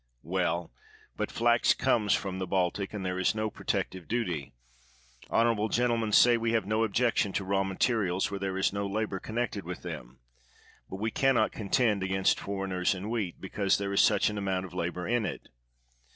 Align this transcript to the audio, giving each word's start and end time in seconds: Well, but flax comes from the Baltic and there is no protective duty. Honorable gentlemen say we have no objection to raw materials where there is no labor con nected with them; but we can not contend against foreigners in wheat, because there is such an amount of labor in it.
Well, 0.23 0.71
but 1.15 1.29
flax 1.31 1.75
comes 1.75 2.15
from 2.15 2.39
the 2.39 2.47
Baltic 2.47 2.91
and 2.91 3.05
there 3.05 3.19
is 3.19 3.35
no 3.35 3.51
protective 3.51 4.07
duty. 4.07 4.51
Honorable 5.29 5.69
gentlemen 5.69 6.11
say 6.11 6.37
we 6.37 6.53
have 6.53 6.65
no 6.65 6.83
objection 6.83 7.33
to 7.33 7.43
raw 7.43 7.63
materials 7.63 8.31
where 8.31 8.39
there 8.39 8.57
is 8.57 8.73
no 8.73 8.87
labor 8.87 9.19
con 9.19 9.35
nected 9.35 9.61
with 9.61 9.83
them; 9.83 10.17
but 10.89 10.95
we 10.95 11.11
can 11.11 11.35
not 11.35 11.51
contend 11.51 12.01
against 12.01 12.39
foreigners 12.39 12.95
in 12.95 13.11
wheat, 13.11 13.39
because 13.39 13.77
there 13.77 13.93
is 13.93 14.01
such 14.01 14.27
an 14.31 14.39
amount 14.39 14.65
of 14.65 14.73
labor 14.73 15.07
in 15.07 15.23
it. 15.23 15.49